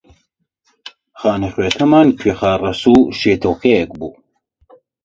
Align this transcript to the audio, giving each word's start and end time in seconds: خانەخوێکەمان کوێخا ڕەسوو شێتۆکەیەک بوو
خانەخوێکەمان 1.19 2.07
کوێخا 2.19 2.53
ڕەسوو 2.63 3.09
شێتۆکەیەک 3.19 3.89
بوو 3.99 4.13